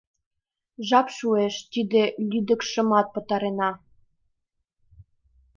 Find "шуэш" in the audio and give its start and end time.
1.17-1.55